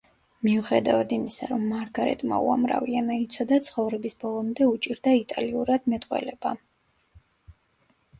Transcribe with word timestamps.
მიუხედავად 0.45 1.11
იმისა, 1.15 1.49
რომ 1.49 1.65
მარგარეტმა 1.73 2.39
უამრავი 2.45 2.95
ენა 3.01 3.17
იცოდა, 3.25 3.59
ცხოვრების 3.67 4.15
ბოლომდე 4.23 4.67
უჭირდა 4.69 5.13
იტალიურად 5.19 5.85
მეტყველება. 5.95 6.55